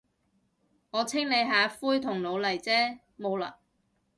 [0.89, 3.53] 我清理下灰同老泥啫，冇喇。